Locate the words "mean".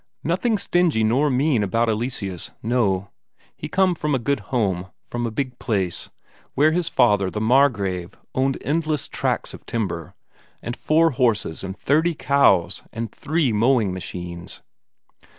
1.29-1.61